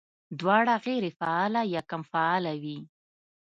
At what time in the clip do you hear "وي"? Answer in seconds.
2.63-2.79